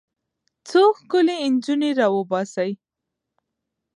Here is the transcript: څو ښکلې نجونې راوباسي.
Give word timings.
څو 0.67 0.81
ښکلې 0.99 1.37
نجونې 1.53 1.89
راوباسي. 1.99 2.71